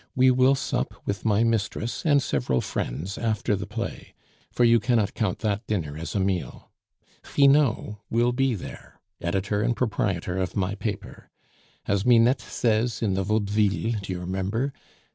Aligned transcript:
We 0.15 0.31
will 0.31 0.55
sup 0.55 0.95
with 1.05 1.25
my 1.25 1.43
mistress 1.43 2.03
and 2.07 2.23
several 2.23 2.59
friends 2.59 3.19
after 3.19 3.55
the 3.55 3.67
play, 3.67 4.15
for 4.51 4.63
you 4.63 4.79
cannot 4.79 5.13
count 5.13 5.37
that 5.45 5.67
dinner 5.67 5.95
as 5.95 6.15
a 6.15 6.19
meal. 6.19 6.71
Finot 7.21 7.97
will 8.09 8.31
be 8.31 8.55
there, 8.55 8.99
editor 9.21 9.61
and 9.61 9.75
proprietor 9.77 10.39
of 10.39 10.55
my 10.55 10.73
paper. 10.73 11.29
As 11.87 12.03
Minette 12.03 12.41
says 12.41 13.03
in 13.03 13.13
the 13.13 13.21
Vaudeville 13.21 13.99
(do 14.01 14.11
you 14.13 14.19
remember?) 14.21 14.73